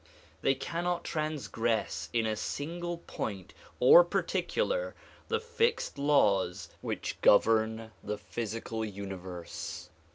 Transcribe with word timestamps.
They 0.41 0.55
cannot 0.55 1.03
transgress 1.03 2.09
in 2.11 2.25
a 2.25 2.35
single 2.35 2.97
point 2.97 3.53
or 3.79 4.03
particular 4.03 4.95
the 5.27 5.39
fixed 5.39 5.99
laws 5.99 6.69
which 6.81 7.21
govern 7.21 7.91
the 8.03 8.17
physical 8.17 8.83
universe. 8.83 9.91